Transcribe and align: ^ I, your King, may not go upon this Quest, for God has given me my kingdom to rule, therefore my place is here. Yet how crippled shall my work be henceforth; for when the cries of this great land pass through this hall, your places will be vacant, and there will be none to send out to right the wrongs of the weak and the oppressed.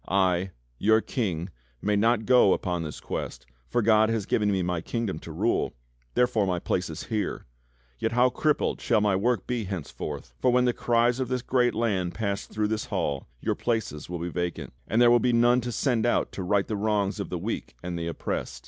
^ 0.01 0.03
I, 0.11 0.49
your 0.79 0.99
King, 0.99 1.49
may 1.79 1.95
not 1.95 2.25
go 2.25 2.53
upon 2.53 2.81
this 2.81 2.99
Quest, 2.99 3.45
for 3.69 3.83
God 3.83 4.09
has 4.09 4.25
given 4.25 4.51
me 4.51 4.63
my 4.63 4.81
kingdom 4.81 5.19
to 5.19 5.31
rule, 5.31 5.73
therefore 6.15 6.47
my 6.47 6.57
place 6.57 6.89
is 6.89 7.03
here. 7.03 7.45
Yet 7.99 8.13
how 8.13 8.31
crippled 8.31 8.81
shall 8.81 8.99
my 8.99 9.15
work 9.15 9.45
be 9.45 9.65
henceforth; 9.65 10.33
for 10.39 10.51
when 10.51 10.65
the 10.65 10.73
cries 10.73 11.19
of 11.19 11.27
this 11.27 11.43
great 11.43 11.75
land 11.75 12.15
pass 12.15 12.47
through 12.47 12.69
this 12.69 12.85
hall, 12.85 13.27
your 13.41 13.53
places 13.53 14.09
will 14.09 14.17
be 14.17 14.29
vacant, 14.29 14.73
and 14.87 14.99
there 14.99 15.11
will 15.11 15.19
be 15.19 15.33
none 15.33 15.61
to 15.61 15.71
send 15.71 16.07
out 16.07 16.31
to 16.31 16.41
right 16.41 16.67
the 16.67 16.75
wrongs 16.75 17.19
of 17.19 17.29
the 17.29 17.37
weak 17.37 17.75
and 17.83 17.95
the 17.95 18.07
oppressed. 18.07 18.59